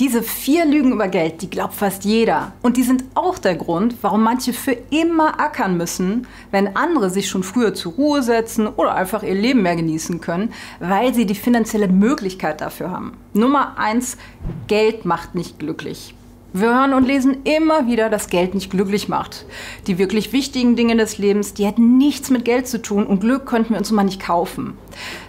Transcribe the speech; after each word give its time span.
Diese 0.00 0.22
vier 0.22 0.64
Lügen 0.64 0.92
über 0.92 1.08
Geld, 1.08 1.42
die 1.42 1.50
glaubt 1.50 1.74
fast 1.74 2.06
jeder. 2.06 2.52
Und 2.62 2.78
die 2.78 2.84
sind 2.84 3.04
auch 3.12 3.36
der 3.36 3.54
Grund, 3.54 3.96
warum 4.00 4.22
manche 4.22 4.54
für 4.54 4.72
immer 4.88 5.38
ackern 5.38 5.76
müssen, 5.76 6.26
wenn 6.50 6.74
andere 6.74 7.10
sich 7.10 7.28
schon 7.28 7.42
früher 7.42 7.74
zur 7.74 7.92
Ruhe 7.92 8.22
setzen 8.22 8.66
oder 8.66 8.94
einfach 8.94 9.22
ihr 9.22 9.34
Leben 9.34 9.60
mehr 9.60 9.76
genießen 9.76 10.22
können, 10.22 10.54
weil 10.78 11.12
sie 11.12 11.26
die 11.26 11.34
finanzielle 11.34 11.88
Möglichkeit 11.88 12.62
dafür 12.62 12.90
haben. 12.90 13.18
Nummer 13.34 13.76
eins, 13.76 14.16
Geld 14.68 15.04
macht 15.04 15.34
nicht 15.34 15.58
glücklich. 15.58 16.14
Wir 16.52 16.74
hören 16.74 16.94
und 16.94 17.06
lesen 17.06 17.44
immer 17.44 17.86
wieder, 17.86 18.10
dass 18.10 18.28
Geld 18.28 18.54
nicht 18.54 18.72
glücklich 18.72 19.08
macht. 19.08 19.46
Die 19.86 19.98
wirklich 19.98 20.32
wichtigen 20.32 20.74
Dinge 20.74 20.96
des 20.96 21.16
Lebens, 21.16 21.54
die 21.54 21.64
hätten 21.64 21.96
nichts 21.96 22.28
mit 22.28 22.44
Geld 22.44 22.66
zu 22.66 22.82
tun 22.82 23.06
und 23.06 23.20
Glück 23.20 23.46
könnten 23.46 23.70
wir 23.70 23.78
uns 23.78 23.92
mal 23.92 24.02
nicht 24.02 24.20
kaufen. 24.20 24.76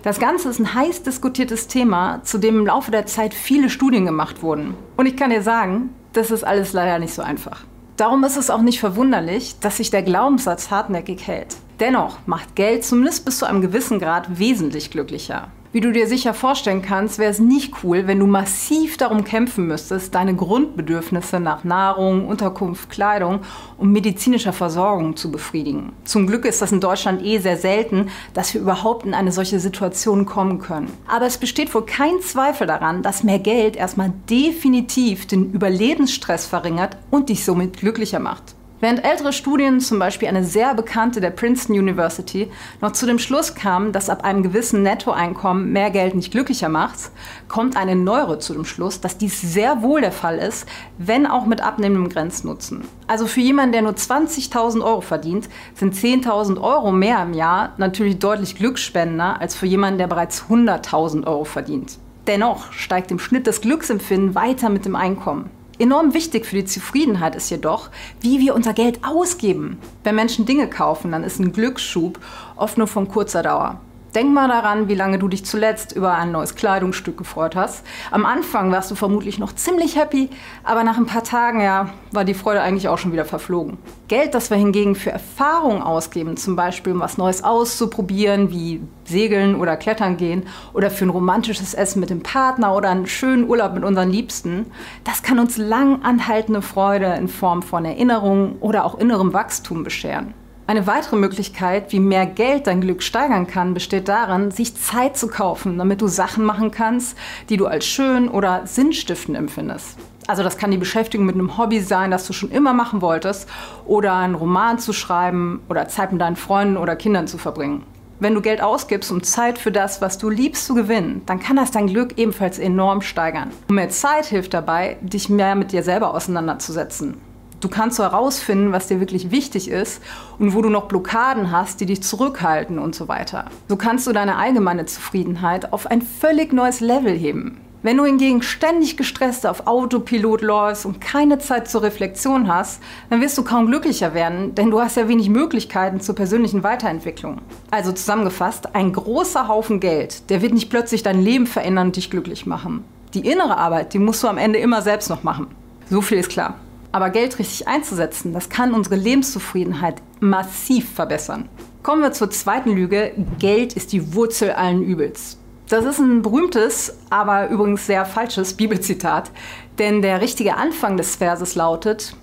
Das 0.01 0.19
Ganze 0.19 0.49
ist 0.49 0.57
ein 0.57 0.73
heiß 0.73 1.03
diskutiertes 1.03 1.67
Thema, 1.67 2.23
zu 2.23 2.39
dem 2.39 2.57
im 2.57 2.65
Laufe 2.65 2.89
der 2.89 3.05
Zeit 3.05 3.35
viele 3.35 3.69
Studien 3.69 4.05
gemacht 4.05 4.41
wurden. 4.41 4.73
Und 4.97 5.05
ich 5.05 5.15
kann 5.15 5.29
dir 5.29 5.43
sagen, 5.43 5.91
das 6.13 6.31
ist 6.31 6.43
alles 6.43 6.73
leider 6.73 6.97
nicht 6.97 7.13
so 7.13 7.21
einfach. 7.21 7.65
Darum 7.97 8.23
ist 8.23 8.37
es 8.37 8.49
auch 8.49 8.63
nicht 8.63 8.79
verwunderlich, 8.79 9.59
dass 9.59 9.77
sich 9.77 9.91
der 9.91 10.01
Glaubenssatz 10.01 10.71
hartnäckig 10.71 11.27
hält. 11.27 11.57
Dennoch 11.79 12.17
macht 12.25 12.55
Geld 12.55 12.83
zumindest 12.83 13.25
bis 13.25 13.37
zu 13.37 13.45
einem 13.45 13.61
gewissen 13.61 13.99
Grad 13.99 14.39
wesentlich 14.39 14.89
glücklicher. 14.89 15.51
Wie 15.73 15.79
du 15.79 15.93
dir 15.93 16.05
sicher 16.05 16.33
vorstellen 16.33 16.81
kannst, 16.81 17.17
wäre 17.17 17.31
es 17.31 17.39
nicht 17.39 17.75
cool, 17.81 18.05
wenn 18.05 18.19
du 18.19 18.27
massiv 18.27 18.97
darum 18.97 19.23
kämpfen 19.23 19.67
müsstest, 19.67 20.13
deine 20.13 20.35
Grundbedürfnisse 20.35 21.39
nach 21.39 21.63
Nahrung, 21.63 22.27
Unterkunft, 22.27 22.89
Kleidung 22.89 23.39
und 23.77 23.93
medizinischer 23.93 24.51
Versorgung 24.51 25.15
zu 25.15 25.31
befriedigen. 25.31 25.93
Zum 26.03 26.27
Glück 26.27 26.43
ist 26.43 26.61
das 26.61 26.73
in 26.73 26.81
Deutschland 26.81 27.23
eh 27.23 27.37
sehr 27.37 27.55
selten, 27.55 28.09
dass 28.33 28.53
wir 28.53 28.59
überhaupt 28.59 29.05
in 29.05 29.13
eine 29.13 29.31
solche 29.31 29.61
Situation 29.61 30.25
kommen 30.25 30.59
können. 30.59 30.91
Aber 31.07 31.25
es 31.25 31.37
besteht 31.37 31.73
wohl 31.73 31.85
kein 31.85 32.19
Zweifel 32.19 32.67
daran, 32.67 33.01
dass 33.01 33.23
mehr 33.23 33.39
Geld 33.39 33.77
erstmal 33.77 34.11
definitiv 34.29 35.25
den 35.25 35.53
Überlebensstress 35.53 36.47
verringert 36.47 36.97
und 37.11 37.29
dich 37.29 37.45
somit 37.45 37.77
glücklicher 37.77 38.19
macht. 38.19 38.55
Während 38.81 39.05
ältere 39.05 39.31
Studien, 39.31 39.79
zum 39.79 39.99
Beispiel 39.99 40.27
eine 40.27 40.43
sehr 40.43 40.73
bekannte 40.73 41.21
der 41.21 41.29
Princeton 41.29 41.77
University, 41.77 42.51
noch 42.81 42.93
zu 42.93 43.05
dem 43.05 43.19
Schluss 43.19 43.53
kamen, 43.53 43.91
dass 43.91 44.09
ab 44.09 44.23
einem 44.23 44.41
gewissen 44.41 44.81
Nettoeinkommen 44.81 45.71
mehr 45.71 45.91
Geld 45.91 46.15
nicht 46.15 46.31
glücklicher 46.31 46.67
macht, 46.67 47.11
kommt 47.47 47.77
eine 47.77 47.95
neuere 47.95 48.39
zu 48.39 48.53
dem 48.53 48.65
Schluss, 48.65 48.99
dass 48.99 49.19
dies 49.19 49.39
sehr 49.39 49.83
wohl 49.83 50.01
der 50.01 50.11
Fall 50.11 50.39
ist, 50.39 50.67
wenn 50.97 51.27
auch 51.27 51.45
mit 51.45 51.61
abnehmendem 51.61 52.09
Grenznutzen. 52.09 52.83
Also 53.05 53.27
für 53.27 53.41
jemanden, 53.41 53.73
der 53.73 53.83
nur 53.83 53.93
20.000 53.93 54.83
Euro 54.83 55.01
verdient, 55.01 55.47
sind 55.75 55.93
10.000 55.93 56.59
Euro 56.59 56.91
mehr 56.91 57.21
im 57.21 57.33
Jahr 57.33 57.73
natürlich 57.77 58.17
deutlich 58.17 58.55
glücksspendender 58.55 59.39
als 59.39 59.53
für 59.53 59.67
jemanden, 59.67 59.99
der 59.99 60.07
bereits 60.07 60.45
100.000 60.49 61.27
Euro 61.27 61.43
verdient. 61.43 61.99
Dennoch 62.25 62.71
steigt 62.71 63.11
im 63.11 63.19
Schnitt 63.19 63.45
das 63.45 63.61
Glücksempfinden 63.61 64.33
weiter 64.33 64.69
mit 64.69 64.85
dem 64.85 64.95
Einkommen. 64.95 65.51
Enorm 65.81 66.13
wichtig 66.13 66.45
für 66.45 66.57
die 66.57 66.65
Zufriedenheit 66.65 67.35
ist 67.35 67.49
jedoch, 67.49 67.89
wie 68.19 68.39
wir 68.39 68.53
unser 68.53 68.71
Geld 68.71 68.99
ausgeben. 69.03 69.79
Wenn 70.03 70.13
Menschen 70.13 70.45
Dinge 70.45 70.69
kaufen, 70.69 71.11
dann 71.11 71.23
ist 71.23 71.39
ein 71.39 71.53
Glücksschub 71.53 72.19
oft 72.55 72.77
nur 72.77 72.85
von 72.85 73.07
kurzer 73.07 73.41
Dauer. 73.41 73.81
Denk 74.13 74.33
mal 74.33 74.49
daran, 74.49 74.89
wie 74.89 74.95
lange 74.95 75.19
du 75.19 75.29
dich 75.29 75.45
zuletzt 75.45 75.93
über 75.93 76.15
ein 76.15 76.33
neues 76.33 76.55
Kleidungsstück 76.55 77.17
gefreut 77.17 77.55
hast. 77.55 77.85
Am 78.11 78.25
Anfang 78.25 78.69
warst 78.69 78.91
du 78.91 78.95
vermutlich 78.95 79.39
noch 79.39 79.55
ziemlich 79.55 79.95
happy, 79.95 80.29
aber 80.65 80.83
nach 80.83 80.97
ein 80.97 81.05
paar 81.05 81.23
Tagen, 81.23 81.61
ja, 81.61 81.91
war 82.11 82.25
die 82.25 82.33
Freude 82.33 82.61
eigentlich 82.61 82.89
auch 82.89 82.97
schon 82.97 83.13
wieder 83.13 83.23
verflogen. 83.23 83.77
Geld, 84.09 84.33
das 84.33 84.49
wir 84.49 84.57
hingegen 84.57 84.95
für 84.95 85.11
Erfahrung 85.11 85.81
ausgeben, 85.81 86.35
zum 86.35 86.57
Beispiel 86.57 86.91
um 86.91 86.99
was 86.99 87.17
Neues 87.17 87.41
auszuprobieren, 87.41 88.51
wie 88.51 88.81
Segeln 89.05 89.55
oder 89.55 89.77
Klettern 89.77 90.17
gehen, 90.17 90.43
oder 90.73 90.91
für 90.91 91.05
ein 91.05 91.09
romantisches 91.09 91.73
Essen 91.73 92.01
mit 92.01 92.09
dem 92.09 92.21
Partner 92.21 92.75
oder 92.75 92.89
einen 92.89 93.07
schönen 93.07 93.47
Urlaub 93.47 93.73
mit 93.73 93.85
unseren 93.85 94.09
Liebsten, 94.09 94.65
das 95.05 95.23
kann 95.23 95.39
uns 95.39 95.55
lang 95.55 96.03
anhaltende 96.03 96.61
Freude 96.61 97.13
in 97.13 97.29
Form 97.29 97.61
von 97.61 97.85
Erinnerungen 97.85 98.57
oder 98.59 98.83
auch 98.83 98.99
innerem 98.99 99.31
Wachstum 99.31 99.85
bescheren. 99.85 100.33
Eine 100.67 100.87
weitere 100.87 101.17
Möglichkeit, 101.17 101.91
wie 101.91 101.99
mehr 101.99 102.25
Geld 102.25 102.67
dein 102.67 102.81
Glück 102.81 103.03
steigern 103.03 103.47
kann, 103.47 103.73
besteht 103.73 104.07
darin, 104.07 104.51
sich 104.51 104.75
Zeit 104.75 105.17
zu 105.17 105.27
kaufen, 105.27 105.77
damit 105.77 106.01
du 106.01 106.07
Sachen 106.07 106.45
machen 106.45 106.71
kannst, 106.71 107.17
die 107.49 107.57
du 107.57 107.65
als 107.65 107.85
schön 107.85 108.29
oder 108.29 108.65
sinnstiftend 108.65 109.37
empfindest. 109.37 109.97
Also 110.27 110.43
das 110.43 110.57
kann 110.57 110.71
die 110.71 110.77
Beschäftigung 110.77 111.25
mit 111.25 111.35
einem 111.35 111.57
Hobby 111.57 111.81
sein, 111.81 112.11
das 112.11 112.25
du 112.25 112.31
schon 112.31 112.51
immer 112.51 112.73
machen 112.73 113.01
wolltest, 113.01 113.49
oder 113.85 114.13
einen 114.13 114.35
Roman 114.35 114.79
zu 114.79 114.93
schreiben 114.93 115.61
oder 115.67 115.87
Zeit 115.87 116.11
mit 116.11 116.21
deinen 116.21 116.35
Freunden 116.35 116.77
oder 116.77 116.95
Kindern 116.95 117.27
zu 117.27 117.37
verbringen. 117.37 117.83
Wenn 118.21 118.35
du 118.35 118.41
Geld 118.41 118.61
ausgibst, 118.61 119.11
um 119.11 119.23
Zeit 119.23 119.57
für 119.57 119.71
das, 119.71 119.99
was 119.99 120.19
du 120.19 120.29
liebst, 120.29 120.67
zu 120.67 120.75
gewinnen, 120.75 121.23
dann 121.25 121.39
kann 121.39 121.55
das 121.55 121.71
dein 121.71 121.87
Glück 121.87 122.19
ebenfalls 122.19 122.59
enorm 122.59 123.01
steigern. 123.01 123.49
Und 123.67 123.75
mehr 123.75 123.89
Zeit 123.89 124.25
hilft 124.27 124.53
dabei, 124.53 124.97
dich 125.01 125.27
mehr 125.27 125.55
mit 125.55 125.71
dir 125.71 125.81
selber 125.81 126.13
auseinanderzusetzen. 126.13 127.17
Du 127.61 127.69
kannst 127.69 127.97
so 127.97 128.03
herausfinden, 128.03 128.71
was 128.71 128.87
dir 128.87 128.99
wirklich 128.99 129.29
wichtig 129.29 129.69
ist 129.69 130.01
und 130.39 130.55
wo 130.55 130.63
du 130.63 130.69
noch 130.69 130.87
Blockaden 130.87 131.51
hast, 131.51 131.79
die 131.79 131.85
dich 131.85 132.01
zurückhalten 132.01 132.79
und 132.79 132.95
so 132.95 133.07
weiter. 133.07 133.45
So 133.69 133.75
kannst 133.75 134.07
du 134.07 134.13
deine 134.13 134.37
allgemeine 134.37 134.87
Zufriedenheit 134.87 135.71
auf 135.71 135.85
ein 135.85 136.01
völlig 136.01 136.53
neues 136.53 136.79
Level 136.79 137.13
heben. 137.13 137.61
Wenn 137.83 137.97
du 137.97 138.05
hingegen 138.05 138.41
ständig 138.41 138.97
gestresst 138.97 139.45
auf 139.45 139.67
Autopilot 139.67 140.41
läufst 140.41 140.87
und 140.87 141.01
keine 141.01 141.37
Zeit 141.37 141.67
zur 141.67 141.83
Reflexion 141.83 142.47
hast, 142.47 142.81
dann 143.11 143.21
wirst 143.21 143.37
du 143.37 143.43
kaum 143.43 143.67
glücklicher 143.67 144.15
werden, 144.15 144.55
denn 144.55 144.71
du 144.71 144.79
hast 144.81 144.97
ja 144.97 145.07
wenig 145.07 145.29
Möglichkeiten 145.29 145.99
zur 145.99 146.15
persönlichen 146.15 146.63
Weiterentwicklung. 146.63 147.41
Also 147.69 147.91
zusammengefasst, 147.91 148.75
ein 148.75 148.91
großer 148.91 149.47
Haufen 149.47 149.79
Geld, 149.79 150.29
der 150.31 150.41
wird 150.41 150.53
nicht 150.53 150.71
plötzlich 150.71 151.03
dein 151.03 151.21
Leben 151.21 151.45
verändern 151.45 151.87
und 151.87 151.95
dich 151.95 152.09
glücklich 152.09 152.47
machen. 152.47 152.83
Die 153.13 153.27
innere 153.27 153.57
Arbeit, 153.57 153.93
die 153.93 153.99
musst 153.99 154.23
du 154.23 154.27
am 154.27 154.37
Ende 154.37 154.57
immer 154.57 154.81
selbst 154.81 155.09
noch 155.09 155.21
machen. 155.21 155.47
So 155.89 156.01
viel 156.01 156.17
ist 156.17 156.29
klar. 156.29 156.55
Aber 156.91 157.09
Geld 157.09 157.39
richtig 157.39 157.67
einzusetzen, 157.67 158.33
das 158.33 158.49
kann 158.49 158.73
unsere 158.73 158.95
Lebenszufriedenheit 158.95 160.01
massiv 160.19 160.93
verbessern. 160.93 161.47
Kommen 161.83 162.01
wir 162.01 162.11
zur 162.11 162.29
zweiten 162.29 162.71
Lüge. 162.71 163.13
Geld 163.39 163.73
ist 163.73 163.93
die 163.93 164.13
Wurzel 164.13 164.51
allen 164.51 164.83
Übels. 164.83 165.37
Das 165.69 165.85
ist 165.85 165.99
ein 165.99 166.21
berühmtes, 166.21 166.97
aber 167.09 167.47
übrigens 167.47 167.85
sehr 167.85 168.05
falsches 168.05 168.53
Bibelzitat, 168.57 169.31
denn 169.79 170.01
der 170.01 170.21
richtige 170.21 170.57
Anfang 170.57 170.97
des 170.97 171.15
Verses 171.15 171.55
lautet, 171.55 172.15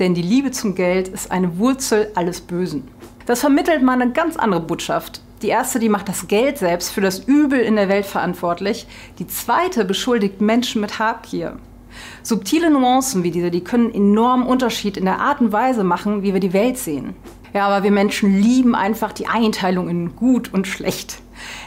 denn 0.00 0.14
die 0.14 0.22
Liebe 0.22 0.50
zum 0.50 0.74
Geld 0.74 1.08
ist 1.08 1.30
eine 1.30 1.58
Wurzel 1.58 2.10
alles 2.14 2.40
Bösen. 2.40 2.88
Das 3.26 3.40
vermittelt 3.40 3.82
mal 3.82 4.00
eine 4.00 4.12
ganz 4.12 4.36
andere 4.36 4.60
Botschaft. 4.60 5.20
Die 5.42 5.48
erste, 5.48 5.78
die 5.78 5.88
macht 5.88 6.08
das 6.08 6.28
Geld 6.28 6.58
selbst 6.58 6.90
für 6.90 7.00
das 7.00 7.20
Übel 7.20 7.60
in 7.60 7.76
der 7.76 7.88
Welt 7.88 8.06
verantwortlich. 8.06 8.86
Die 9.18 9.26
zweite 9.26 9.84
beschuldigt 9.84 10.40
Menschen 10.40 10.80
mit 10.80 10.98
Habgier. 10.98 11.58
Subtile 12.22 12.70
Nuancen 12.70 13.22
wie 13.22 13.30
diese, 13.30 13.50
die 13.50 13.64
können 13.64 13.92
enormen 13.92 14.46
Unterschied 14.46 14.96
in 14.96 15.04
der 15.04 15.20
Art 15.20 15.40
und 15.40 15.52
Weise 15.52 15.84
machen, 15.84 16.22
wie 16.22 16.32
wir 16.32 16.40
die 16.40 16.52
Welt 16.52 16.78
sehen. 16.78 17.14
Ja, 17.52 17.68
aber 17.68 17.84
wir 17.84 17.90
Menschen 17.90 18.40
lieben 18.40 18.74
einfach 18.74 19.12
die 19.12 19.28
Einteilung 19.28 19.88
in 19.88 20.14
gut 20.16 20.52
und 20.52 20.66
schlecht. 20.66 21.18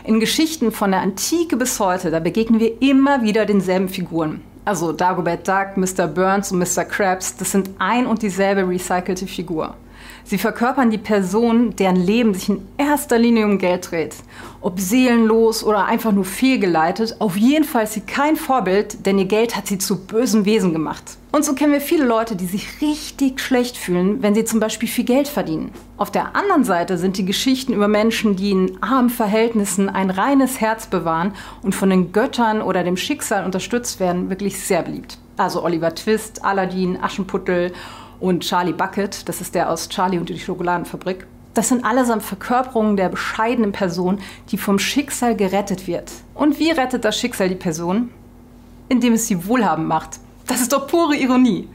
In 0.03 0.19
Geschichten 0.19 0.71
von 0.71 0.91
der 0.91 1.01
Antike 1.01 1.57
bis 1.57 1.79
heute, 1.79 2.11
da 2.11 2.19
begegnen 2.19 2.59
wir 2.59 2.81
immer 2.81 3.23
wieder 3.23 3.45
denselben 3.45 3.89
Figuren. 3.89 4.41
Also 4.65 4.91
Dagobert 4.91 5.47
Duck, 5.47 5.77
Mr. 5.77 6.07
Burns 6.07 6.51
und 6.51 6.59
Mr. 6.59 6.85
Krabs, 6.85 7.37
das 7.37 7.51
sind 7.51 7.71
ein 7.79 8.05
und 8.05 8.21
dieselbe 8.21 8.67
recycelte 8.67 9.25
Figur. 9.25 9.75
Sie 10.23 10.37
verkörpern 10.37 10.91
die 10.91 10.99
Person, 10.99 11.75
deren 11.75 11.95
Leben 11.95 12.33
sich 12.35 12.49
in 12.49 12.67
erster 12.77 13.17
Linie 13.17 13.45
um 13.45 13.57
Geld 13.57 13.89
dreht. 13.89 14.15
Ob 14.61 14.77
seelenlos 14.77 15.63
oder 15.63 15.85
einfach 15.85 16.11
nur 16.11 16.25
fehlgeleitet, 16.25 17.15
auf 17.19 17.37
jeden 17.37 17.63
Fall 17.63 17.85
ist 17.85 17.93
sie 17.93 18.01
kein 18.01 18.35
Vorbild, 18.35 19.05
denn 19.05 19.17
ihr 19.17 19.25
Geld 19.25 19.55
hat 19.55 19.67
sie 19.67 19.77
zu 19.77 20.05
bösen 20.05 20.43
Wesen 20.43 20.73
gemacht. 20.73 21.17
Und 21.31 21.45
so 21.45 21.53
kennen 21.53 21.71
wir 21.71 21.79
viele 21.79 22.03
Leute, 22.03 22.35
die 22.35 22.45
sich 22.45 22.81
richtig 22.81 23.39
schlecht 23.39 23.77
fühlen, 23.77 24.21
wenn 24.21 24.35
sie 24.35 24.43
zum 24.43 24.59
Beispiel 24.59 24.89
viel 24.89 25.05
Geld 25.05 25.29
verdienen. 25.29 25.71
Auf 25.95 26.11
der 26.11 26.35
anderen 26.35 26.65
Seite 26.65 26.97
sind 26.97 27.17
die 27.17 27.23
Geschichten 27.23 27.71
über 27.71 27.87
Menschen, 27.87 28.35
die 28.35 28.51
in 28.51 28.83
armen 28.83 29.09
Verhältnissen 29.09 29.87
ein 29.87 30.09
reines 30.09 30.59
Herz 30.59 30.87
bewahren 30.87 31.33
und 31.61 31.73
von 31.73 31.89
den 31.89 32.11
Göttern 32.11 32.61
oder 32.61 32.83
dem 32.83 32.97
Schicksal 32.97 33.45
unterstützt 33.45 34.01
werden, 34.01 34.29
wirklich 34.29 34.59
sehr 34.59 34.83
beliebt. 34.83 35.19
Also 35.37 35.63
Oliver 35.63 35.95
Twist, 35.95 36.43
Aladdin, 36.43 37.01
Aschenputtel 37.01 37.71
und 38.19 38.43
Charlie 38.43 38.73
Bucket, 38.73 39.29
das 39.29 39.39
ist 39.39 39.55
der 39.55 39.69
aus 39.69 39.87
Charlie 39.87 40.17
und 40.17 40.27
die 40.27 40.37
Schokoladenfabrik. 40.37 41.25
Das 41.53 41.69
sind 41.69 41.83
allesamt 41.83 42.23
Verkörperungen 42.23 42.95
der 42.95 43.09
bescheidenen 43.09 43.71
Person, 43.71 44.19
die 44.49 44.57
vom 44.57 44.79
Schicksal 44.79 45.35
gerettet 45.35 45.87
wird. 45.87 46.11
Und 46.35 46.59
wie 46.59 46.71
rettet 46.71 47.05
das 47.05 47.17
Schicksal 47.17 47.49
die 47.49 47.55
Person? 47.55 48.09
Indem 48.87 49.13
es 49.13 49.27
sie 49.27 49.45
wohlhabend 49.47 49.87
macht. 49.87 50.19
Das 50.47 50.61
ist 50.61 50.73
doch 50.73 50.87
pure 50.87 51.15
Ironie. 51.15 51.67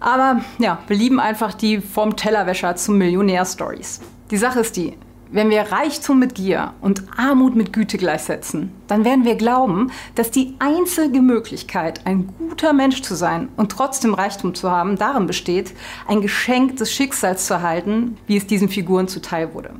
Aber 0.00 0.40
ja, 0.58 0.78
wir 0.86 0.96
lieben 0.96 1.20
einfach 1.20 1.54
die 1.54 1.80
vom 1.80 2.16
Tellerwäscher 2.16 2.74
zum 2.76 2.98
Millionär-Stories. 2.98 4.00
Die 4.30 4.36
Sache 4.36 4.60
ist 4.60 4.76
die, 4.76 4.94
wenn 5.32 5.48
wir 5.48 5.62
Reichtum 5.62 6.18
mit 6.18 6.34
Gier 6.34 6.74
und 6.82 7.04
Armut 7.16 7.56
mit 7.56 7.72
Güte 7.72 7.96
gleichsetzen, 7.96 8.70
dann 8.86 9.06
werden 9.06 9.24
wir 9.24 9.34
glauben, 9.34 9.90
dass 10.14 10.30
die 10.30 10.54
einzige 10.58 11.22
Möglichkeit, 11.22 12.06
ein 12.06 12.28
guter 12.38 12.74
Mensch 12.74 13.00
zu 13.00 13.14
sein 13.14 13.48
und 13.56 13.72
trotzdem 13.72 14.12
Reichtum 14.12 14.54
zu 14.54 14.70
haben, 14.70 14.96
darin 14.96 15.26
besteht, 15.26 15.72
ein 16.06 16.20
Geschenk 16.20 16.76
des 16.76 16.92
Schicksals 16.92 17.46
zu 17.46 17.54
erhalten, 17.54 18.18
wie 18.26 18.36
es 18.36 18.46
diesen 18.46 18.68
Figuren 18.68 19.08
zuteil 19.08 19.54
wurde. 19.54 19.70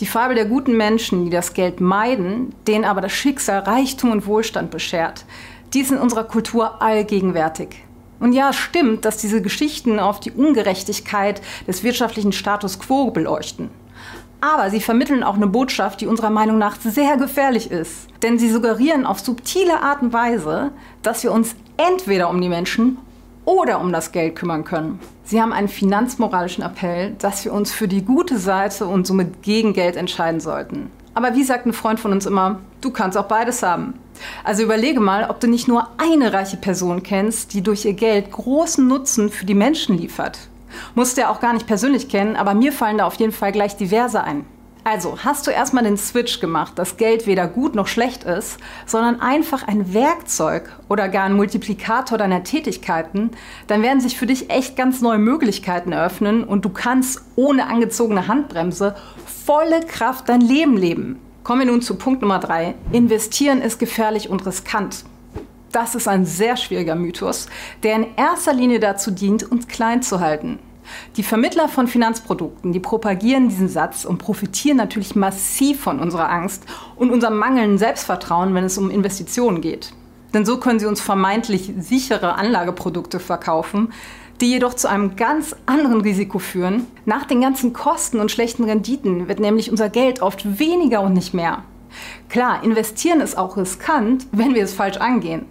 Die 0.00 0.06
Fabel 0.06 0.34
der 0.34 0.46
guten 0.46 0.78
Menschen, 0.78 1.26
die 1.26 1.30
das 1.30 1.52
Geld 1.52 1.80
meiden, 1.80 2.54
denen 2.66 2.86
aber 2.86 3.02
das 3.02 3.12
Schicksal 3.12 3.60
Reichtum 3.60 4.12
und 4.12 4.26
Wohlstand 4.26 4.70
beschert, 4.70 5.26
die 5.74 5.80
ist 5.80 5.92
in 5.92 5.98
unserer 5.98 6.24
Kultur 6.24 6.80
allgegenwärtig. 6.80 7.68
Und 8.18 8.32
ja, 8.32 8.52
stimmt, 8.52 9.04
dass 9.04 9.18
diese 9.18 9.42
Geschichten 9.42 9.98
auf 9.98 10.20
die 10.20 10.30
Ungerechtigkeit 10.30 11.42
des 11.66 11.82
wirtschaftlichen 11.82 12.32
Status 12.32 12.78
quo 12.78 13.10
beleuchten. 13.10 13.68
Aber 14.42 14.70
sie 14.70 14.80
vermitteln 14.80 15.22
auch 15.22 15.36
eine 15.36 15.46
Botschaft, 15.46 16.00
die 16.00 16.08
unserer 16.08 16.30
Meinung 16.30 16.58
nach 16.58 16.76
sehr 16.80 17.16
gefährlich 17.16 17.70
ist. 17.70 18.08
Denn 18.22 18.40
sie 18.40 18.50
suggerieren 18.50 19.06
auf 19.06 19.20
subtile 19.20 19.80
Art 19.80 20.02
und 20.02 20.12
Weise, 20.12 20.72
dass 21.02 21.22
wir 21.22 21.30
uns 21.30 21.54
entweder 21.76 22.28
um 22.28 22.40
die 22.40 22.48
Menschen 22.48 22.98
oder 23.44 23.80
um 23.80 23.92
das 23.92 24.10
Geld 24.10 24.34
kümmern 24.34 24.64
können. 24.64 24.98
Sie 25.22 25.40
haben 25.40 25.52
einen 25.52 25.68
finanzmoralischen 25.68 26.64
Appell, 26.64 27.14
dass 27.20 27.44
wir 27.44 27.52
uns 27.52 27.70
für 27.70 27.86
die 27.86 28.04
gute 28.04 28.36
Seite 28.36 28.86
und 28.86 29.06
somit 29.06 29.42
gegen 29.42 29.74
Geld 29.74 29.94
entscheiden 29.94 30.40
sollten. 30.40 30.90
Aber 31.14 31.36
wie 31.36 31.44
sagt 31.44 31.66
ein 31.66 31.72
Freund 31.72 32.00
von 32.00 32.10
uns 32.10 32.26
immer, 32.26 32.58
du 32.80 32.90
kannst 32.90 33.16
auch 33.16 33.28
beides 33.28 33.62
haben. 33.62 33.94
Also 34.42 34.64
überlege 34.64 34.98
mal, 34.98 35.30
ob 35.30 35.38
du 35.38 35.46
nicht 35.46 35.68
nur 35.68 35.88
eine 35.98 36.32
reiche 36.32 36.56
Person 36.56 37.04
kennst, 37.04 37.54
die 37.54 37.62
durch 37.62 37.84
ihr 37.84 37.92
Geld 37.92 38.32
großen 38.32 38.86
Nutzen 38.88 39.30
für 39.30 39.46
die 39.46 39.54
Menschen 39.54 39.96
liefert. 39.96 40.48
Musst 40.94 41.16
du 41.16 41.22
ja 41.22 41.30
auch 41.30 41.40
gar 41.40 41.52
nicht 41.52 41.66
persönlich 41.66 42.08
kennen, 42.08 42.36
aber 42.36 42.54
mir 42.54 42.72
fallen 42.72 42.98
da 42.98 43.06
auf 43.06 43.14
jeden 43.14 43.32
Fall 43.32 43.52
gleich 43.52 43.76
diverse 43.76 44.22
ein. 44.22 44.44
Also, 44.84 45.18
hast 45.22 45.46
du 45.46 45.52
erstmal 45.52 45.84
den 45.84 45.96
Switch 45.96 46.40
gemacht, 46.40 46.76
dass 46.76 46.96
Geld 46.96 47.28
weder 47.28 47.46
gut 47.46 47.76
noch 47.76 47.86
schlecht 47.86 48.24
ist, 48.24 48.58
sondern 48.84 49.20
einfach 49.20 49.68
ein 49.68 49.94
Werkzeug 49.94 50.72
oder 50.88 51.08
gar 51.08 51.26
ein 51.26 51.34
Multiplikator 51.36 52.18
deiner 52.18 52.42
Tätigkeiten, 52.42 53.30
dann 53.68 53.82
werden 53.82 54.00
sich 54.00 54.16
für 54.16 54.26
dich 54.26 54.50
echt 54.50 54.74
ganz 54.74 55.00
neue 55.00 55.18
Möglichkeiten 55.18 55.92
eröffnen 55.92 56.42
und 56.42 56.64
du 56.64 56.68
kannst 56.68 57.22
ohne 57.36 57.68
angezogene 57.68 58.26
Handbremse 58.26 58.96
volle 59.46 59.80
Kraft 59.86 60.28
dein 60.28 60.40
Leben 60.40 60.76
leben. 60.76 61.20
Kommen 61.44 61.60
wir 61.60 61.66
nun 61.66 61.82
zu 61.82 61.94
Punkt 61.94 62.20
Nummer 62.20 62.40
drei. 62.40 62.74
Investieren 62.90 63.62
ist 63.62 63.78
gefährlich 63.78 64.30
und 64.30 64.44
riskant. 64.46 65.04
Das 65.70 65.94
ist 65.94 66.08
ein 66.08 66.26
sehr 66.26 66.56
schwieriger 66.56 66.96
Mythos, 66.96 67.46
der 67.84 67.94
in 67.94 68.06
erster 68.16 68.52
Linie 68.52 68.80
dazu 68.80 69.12
dient, 69.12 69.44
uns 69.44 69.68
klein 69.68 70.02
zu 70.02 70.18
halten. 70.18 70.58
Die 71.16 71.22
Vermittler 71.22 71.68
von 71.68 71.88
Finanzprodukten, 71.88 72.72
die 72.72 72.80
propagieren 72.80 73.48
diesen 73.48 73.68
Satz 73.68 74.04
und 74.04 74.18
profitieren 74.18 74.76
natürlich 74.76 75.14
massiv 75.14 75.80
von 75.80 76.00
unserer 76.00 76.30
Angst 76.30 76.64
und 76.96 77.10
unserem 77.10 77.36
mangelnden 77.36 77.78
Selbstvertrauen, 77.78 78.54
wenn 78.54 78.64
es 78.64 78.78
um 78.78 78.90
Investitionen 78.90 79.60
geht. 79.60 79.92
Denn 80.34 80.46
so 80.46 80.58
können 80.58 80.78
sie 80.78 80.86
uns 80.86 81.00
vermeintlich 81.00 81.72
sichere 81.78 82.34
Anlageprodukte 82.34 83.20
verkaufen, 83.20 83.92
die 84.40 84.50
jedoch 84.50 84.74
zu 84.74 84.88
einem 84.88 85.16
ganz 85.16 85.54
anderen 85.66 86.00
Risiko 86.00 86.38
führen. 86.38 86.86
Nach 87.04 87.26
den 87.26 87.40
ganzen 87.40 87.72
Kosten 87.72 88.18
und 88.18 88.30
schlechten 88.30 88.64
Renditen 88.64 89.28
wird 89.28 89.40
nämlich 89.40 89.70
unser 89.70 89.88
Geld 89.88 90.22
oft 90.22 90.58
weniger 90.58 91.02
und 91.02 91.12
nicht 91.12 91.34
mehr. 91.34 91.62
Klar, 92.28 92.64
investieren 92.64 93.20
ist 93.20 93.36
auch 93.36 93.56
riskant, 93.56 94.26
wenn 94.32 94.54
wir 94.54 94.64
es 94.64 94.72
falsch 94.72 94.96
angehen. 94.96 95.44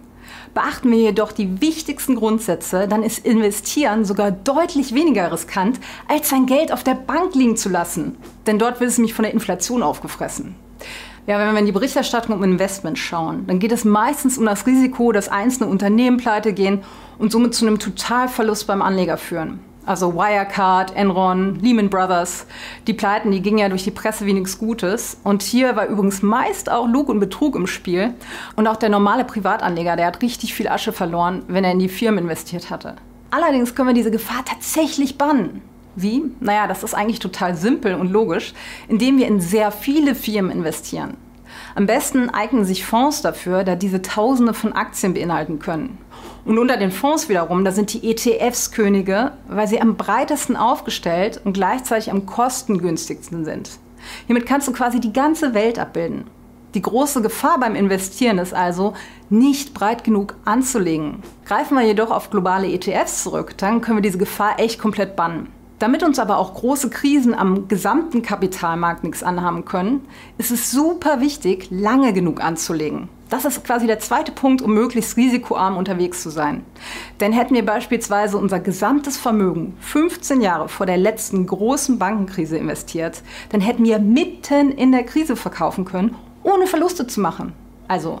Beachten 0.54 0.90
wir 0.90 0.98
jedoch 0.98 1.32
die 1.32 1.62
wichtigsten 1.62 2.14
Grundsätze, 2.14 2.86
dann 2.86 3.02
ist 3.02 3.24
Investieren 3.24 4.04
sogar 4.04 4.30
deutlich 4.30 4.94
weniger 4.94 5.32
riskant, 5.32 5.80
als 6.08 6.28
sein 6.28 6.44
Geld 6.44 6.72
auf 6.72 6.84
der 6.84 6.94
Bank 6.94 7.34
liegen 7.34 7.56
zu 7.56 7.70
lassen. 7.70 8.16
Denn 8.46 8.58
dort 8.58 8.78
wird 8.80 8.90
es 8.90 8.98
nämlich 8.98 9.14
von 9.14 9.22
der 9.22 9.32
Inflation 9.32 9.82
aufgefressen. 9.82 10.54
Ja, 11.26 11.38
wenn 11.38 11.52
wir 11.52 11.60
in 11.60 11.66
die 11.66 11.72
Berichterstattung 11.72 12.34
um 12.34 12.42
Investment 12.42 12.98
schauen, 12.98 13.46
dann 13.46 13.60
geht 13.60 13.72
es 13.72 13.84
meistens 13.84 14.36
um 14.36 14.44
das 14.44 14.66
Risiko, 14.66 15.12
dass 15.12 15.28
einzelne 15.28 15.70
Unternehmen 15.70 16.18
pleite 16.18 16.52
gehen 16.52 16.80
und 17.18 17.32
somit 17.32 17.54
zu 17.54 17.66
einem 17.66 17.78
Totalverlust 17.78 18.66
beim 18.66 18.82
Anleger 18.82 19.16
führen. 19.16 19.60
Also 19.84 20.14
Wirecard, 20.14 20.94
Enron, 20.94 21.56
Lehman 21.56 21.90
Brothers. 21.90 22.46
Die 22.86 22.94
Pleiten, 22.94 23.32
die 23.32 23.42
gingen 23.42 23.58
ja 23.58 23.68
durch 23.68 23.82
die 23.82 23.90
Presse 23.90 24.26
wie 24.26 24.32
nichts 24.32 24.58
Gutes. 24.58 25.18
Und 25.24 25.42
hier 25.42 25.74
war 25.74 25.86
übrigens 25.86 26.22
meist 26.22 26.70
auch 26.70 26.86
Lug 26.86 27.08
und 27.08 27.18
Betrug 27.18 27.56
im 27.56 27.66
Spiel. 27.66 28.14
Und 28.54 28.68
auch 28.68 28.76
der 28.76 28.90
normale 28.90 29.24
Privatanleger, 29.24 29.96
der 29.96 30.06
hat 30.06 30.22
richtig 30.22 30.54
viel 30.54 30.68
Asche 30.68 30.92
verloren, 30.92 31.42
wenn 31.48 31.64
er 31.64 31.72
in 31.72 31.80
die 31.80 31.88
Firmen 31.88 32.24
investiert 32.24 32.70
hatte. 32.70 32.94
Allerdings 33.32 33.74
können 33.74 33.88
wir 33.88 33.94
diese 33.94 34.10
Gefahr 34.10 34.44
tatsächlich 34.44 35.18
bannen. 35.18 35.62
Wie? 35.96 36.24
Naja, 36.40 36.66
das 36.66 36.84
ist 36.84 36.94
eigentlich 36.94 37.18
total 37.18 37.56
simpel 37.56 37.94
und 37.94 38.10
logisch, 38.10 38.54
indem 38.88 39.18
wir 39.18 39.26
in 39.26 39.40
sehr 39.40 39.72
viele 39.72 40.14
Firmen 40.14 40.52
investieren. 40.52 41.16
Am 41.74 41.86
besten 41.86 42.30
eignen 42.30 42.64
sich 42.64 42.84
Fonds 42.84 43.22
dafür, 43.22 43.64
da 43.64 43.74
diese 43.74 44.02
Tausende 44.02 44.54
von 44.54 44.72
Aktien 44.72 45.14
beinhalten 45.14 45.58
können. 45.58 45.98
Und 46.44 46.58
unter 46.58 46.76
den 46.76 46.90
Fonds 46.90 47.28
wiederum, 47.28 47.64
da 47.64 47.70
sind 47.70 47.92
die 47.92 48.10
ETFs 48.10 48.72
Könige, 48.72 49.32
weil 49.48 49.68
sie 49.68 49.80
am 49.80 49.96
breitesten 49.96 50.56
aufgestellt 50.56 51.40
und 51.44 51.52
gleichzeitig 51.52 52.10
am 52.10 52.26
kostengünstigsten 52.26 53.44
sind. 53.44 53.70
Hiermit 54.26 54.46
kannst 54.46 54.66
du 54.66 54.72
quasi 54.72 55.00
die 55.00 55.12
ganze 55.12 55.54
Welt 55.54 55.78
abbilden. 55.78 56.24
Die 56.74 56.82
große 56.82 57.22
Gefahr 57.22 57.60
beim 57.60 57.76
Investieren 57.76 58.38
ist 58.38 58.54
also, 58.54 58.94
nicht 59.28 59.74
breit 59.74 60.04
genug 60.04 60.34
anzulegen. 60.44 61.22
Greifen 61.44 61.76
wir 61.76 61.84
jedoch 61.84 62.10
auf 62.10 62.30
globale 62.30 62.66
ETFs 62.66 63.22
zurück, 63.22 63.56
dann 63.58 63.80
können 63.80 63.98
wir 63.98 64.02
diese 64.02 64.18
Gefahr 64.18 64.58
echt 64.58 64.80
komplett 64.80 65.14
bannen. 65.14 65.52
Damit 65.82 66.04
uns 66.04 66.20
aber 66.20 66.38
auch 66.38 66.54
große 66.54 66.90
Krisen 66.90 67.34
am 67.34 67.66
gesamten 67.66 68.22
Kapitalmarkt 68.22 69.02
nichts 69.02 69.24
anhaben 69.24 69.64
können, 69.64 70.06
ist 70.38 70.52
es 70.52 70.70
super 70.70 71.20
wichtig, 71.20 71.72
lange 71.72 72.12
genug 72.12 72.40
anzulegen. 72.40 73.08
Das 73.30 73.44
ist 73.44 73.64
quasi 73.64 73.88
der 73.88 73.98
zweite 73.98 74.30
Punkt, 74.30 74.62
um 74.62 74.74
möglichst 74.74 75.16
risikoarm 75.16 75.76
unterwegs 75.76 76.22
zu 76.22 76.30
sein. 76.30 76.62
Denn 77.18 77.32
hätten 77.32 77.56
wir 77.56 77.66
beispielsweise 77.66 78.38
unser 78.38 78.60
gesamtes 78.60 79.16
Vermögen 79.16 79.74
15 79.80 80.40
Jahre 80.40 80.68
vor 80.68 80.86
der 80.86 80.98
letzten 80.98 81.48
großen 81.48 81.98
Bankenkrise 81.98 82.58
investiert, 82.58 83.20
dann 83.48 83.60
hätten 83.60 83.82
wir 83.82 83.98
mitten 83.98 84.70
in 84.70 84.92
der 84.92 85.02
Krise 85.02 85.34
verkaufen 85.34 85.84
können, 85.84 86.14
ohne 86.44 86.68
Verluste 86.68 87.08
zu 87.08 87.20
machen. 87.20 87.54
Also 87.88 88.20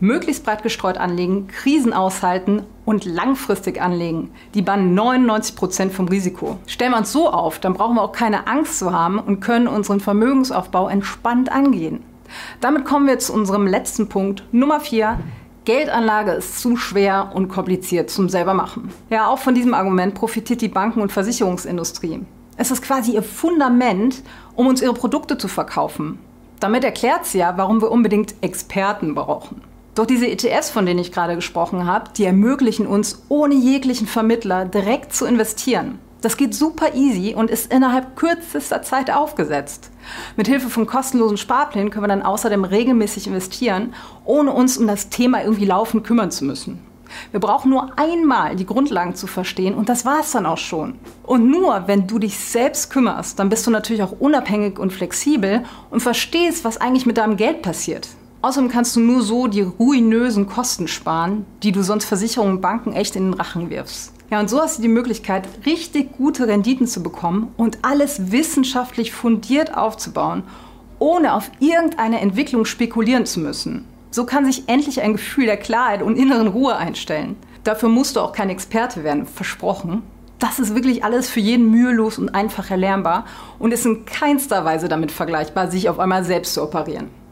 möglichst 0.00 0.44
breit 0.44 0.62
gestreut 0.62 0.98
anlegen, 0.98 1.48
Krisen 1.48 1.92
aushalten 1.92 2.62
und 2.84 3.04
langfristig 3.04 3.80
anlegen. 3.80 4.30
Die 4.54 4.62
bannen 4.62 4.94
99 4.94 5.56
Prozent 5.56 5.92
vom 5.92 6.08
Risiko. 6.08 6.58
Stellen 6.66 6.92
wir 6.92 6.98
uns 6.98 7.12
so 7.12 7.30
auf, 7.30 7.58
dann 7.58 7.74
brauchen 7.74 7.96
wir 7.96 8.02
auch 8.02 8.12
keine 8.12 8.46
Angst 8.46 8.78
zu 8.78 8.92
haben 8.92 9.18
und 9.18 9.40
können 9.40 9.68
unseren 9.68 10.00
Vermögensaufbau 10.00 10.88
entspannt 10.88 11.50
angehen. 11.50 12.02
Damit 12.60 12.84
kommen 12.84 13.06
wir 13.06 13.18
zu 13.18 13.32
unserem 13.32 13.66
letzten 13.66 14.08
Punkt, 14.08 14.44
Nummer 14.52 14.80
4. 14.80 15.18
Geldanlage 15.64 16.32
ist 16.32 16.60
zu 16.60 16.76
schwer 16.76 17.30
und 17.34 17.48
kompliziert 17.48 18.10
zum 18.10 18.28
selbermachen. 18.28 18.90
Ja, 19.08 19.28
auch 19.28 19.38
von 19.38 19.54
diesem 19.54 19.72
Argument 19.72 20.14
profitiert 20.14 20.60
die 20.60 20.68
Banken- 20.68 21.00
und 21.00 21.10
Versicherungsindustrie. 21.10 22.20
Es 22.56 22.70
ist 22.70 22.82
quasi 22.82 23.12
ihr 23.12 23.22
Fundament, 23.22 24.22
um 24.54 24.66
uns 24.66 24.82
ihre 24.82 24.94
Produkte 24.94 25.38
zu 25.38 25.48
verkaufen. 25.48 26.18
Damit 26.60 26.84
erklärt 26.84 27.26
sie 27.26 27.38
ja, 27.38 27.54
warum 27.56 27.80
wir 27.80 27.90
unbedingt 27.90 28.34
Experten 28.42 29.14
brauchen. 29.14 29.62
Doch 29.94 30.06
diese 30.06 30.26
ETFs, 30.26 30.70
von 30.70 30.86
denen 30.86 30.98
ich 30.98 31.12
gerade 31.12 31.36
gesprochen 31.36 31.86
habe, 31.86 32.10
die 32.16 32.24
ermöglichen 32.24 32.86
uns 32.86 33.22
ohne 33.28 33.54
jeglichen 33.54 34.08
Vermittler 34.08 34.64
direkt 34.64 35.14
zu 35.14 35.24
investieren. 35.24 36.00
Das 36.20 36.36
geht 36.36 36.54
super 36.54 36.94
easy 36.94 37.34
und 37.34 37.50
ist 37.50 37.70
innerhalb 37.72 38.16
kürzester 38.16 38.82
Zeit 38.82 39.10
aufgesetzt. 39.10 39.90
Mit 40.36 40.48
Hilfe 40.48 40.70
von 40.70 40.86
kostenlosen 40.86 41.36
Sparplänen 41.36 41.90
können 41.90 42.04
wir 42.04 42.08
dann 42.08 42.22
außerdem 42.22 42.64
regelmäßig 42.64 43.26
investieren, 43.26 43.94
ohne 44.24 44.52
uns 44.52 44.78
um 44.78 44.86
das 44.86 45.10
Thema 45.10 45.44
irgendwie 45.44 45.66
laufend 45.66 46.02
kümmern 46.02 46.30
zu 46.30 46.44
müssen. 46.44 46.80
Wir 47.30 47.40
brauchen 47.40 47.70
nur 47.70 47.92
einmal 47.96 48.56
die 48.56 48.66
Grundlagen 48.66 49.14
zu 49.14 49.26
verstehen 49.26 49.74
und 49.74 49.88
das 49.88 50.04
war 50.04 50.20
es 50.20 50.32
dann 50.32 50.46
auch 50.46 50.58
schon. 50.58 50.98
Und 51.22 51.48
nur 51.48 51.84
wenn 51.86 52.06
du 52.06 52.18
dich 52.18 52.38
selbst 52.38 52.90
kümmerst, 52.90 53.38
dann 53.38 53.50
bist 53.50 53.66
du 53.66 53.70
natürlich 53.70 54.02
auch 54.02 54.18
unabhängig 54.18 54.78
und 54.78 54.92
flexibel 54.92 55.62
und 55.90 56.00
verstehst, 56.00 56.64
was 56.64 56.78
eigentlich 56.80 57.06
mit 57.06 57.18
deinem 57.18 57.36
Geld 57.36 57.62
passiert. 57.62 58.08
Außerdem 58.44 58.68
kannst 58.68 58.94
du 58.94 59.00
nur 59.00 59.22
so 59.22 59.46
die 59.46 59.62
ruinösen 59.62 60.46
Kosten 60.46 60.86
sparen, 60.86 61.46
die 61.62 61.72
du 61.72 61.82
sonst 61.82 62.04
Versicherungen 62.04 62.56
und 62.56 62.60
Banken 62.60 62.92
echt 62.92 63.16
in 63.16 63.30
den 63.30 63.32
Rachen 63.32 63.70
wirfst. 63.70 64.12
Ja, 64.30 64.38
und 64.38 64.50
so 64.50 64.60
hast 64.60 64.76
du 64.76 64.82
die 64.82 64.88
Möglichkeit, 64.88 65.48
richtig 65.64 66.18
gute 66.18 66.46
Renditen 66.46 66.86
zu 66.86 67.02
bekommen 67.02 67.54
und 67.56 67.78
alles 67.80 68.32
wissenschaftlich 68.32 69.12
fundiert 69.12 69.74
aufzubauen, 69.74 70.42
ohne 70.98 71.32
auf 71.32 71.50
irgendeine 71.58 72.20
Entwicklung 72.20 72.66
spekulieren 72.66 73.24
zu 73.24 73.40
müssen. 73.40 73.86
So 74.10 74.26
kann 74.26 74.44
sich 74.44 74.68
endlich 74.68 75.00
ein 75.00 75.14
Gefühl 75.14 75.46
der 75.46 75.56
Klarheit 75.56 76.02
und 76.02 76.18
inneren 76.18 76.48
Ruhe 76.48 76.76
einstellen. 76.76 77.36
Dafür 77.62 77.88
musst 77.88 78.16
du 78.16 78.20
auch 78.20 78.32
kein 78.32 78.50
Experte 78.50 79.04
werden, 79.04 79.24
versprochen. 79.24 80.02
Das 80.38 80.58
ist 80.58 80.74
wirklich 80.74 81.02
alles 81.02 81.30
für 81.30 81.40
jeden 81.40 81.70
mühelos 81.70 82.18
und 82.18 82.34
einfach 82.34 82.70
erlernbar 82.70 83.24
und 83.58 83.72
ist 83.72 83.86
in 83.86 84.04
keinster 84.04 84.66
Weise 84.66 84.88
damit 84.88 85.12
vergleichbar, 85.12 85.70
sich 85.70 85.88
auf 85.88 85.98
einmal 85.98 86.24
selbst 86.24 86.52
zu 86.52 86.62
operieren. 86.62 87.23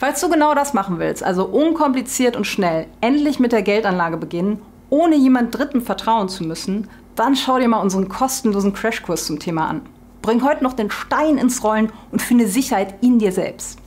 Falls 0.00 0.22
du 0.22 0.30
genau 0.30 0.54
das 0.54 0.72
machen 0.72 0.98
willst, 0.98 1.22
also 1.22 1.44
unkompliziert 1.44 2.34
und 2.34 2.46
schnell 2.46 2.86
endlich 3.02 3.38
mit 3.38 3.52
der 3.52 3.60
Geldanlage 3.60 4.16
beginnen 4.16 4.62
ohne 4.88 5.14
jemand 5.14 5.56
Dritten 5.56 5.82
vertrauen 5.82 6.30
zu 6.30 6.42
müssen, 6.42 6.88
dann 7.16 7.36
schau 7.36 7.58
dir 7.58 7.68
mal 7.68 7.82
unseren 7.82 8.08
kostenlosen 8.08 8.72
Crashkurs 8.72 9.26
zum 9.26 9.38
Thema 9.38 9.68
an. 9.68 9.82
Bring 10.22 10.42
heute 10.42 10.64
noch 10.64 10.72
den 10.72 10.90
Stein 10.90 11.36
ins 11.36 11.62
Rollen 11.62 11.92
und 12.10 12.22
finde 12.22 12.46
Sicherheit 12.48 12.94
in 13.02 13.18
dir 13.18 13.30
selbst. 13.30 13.78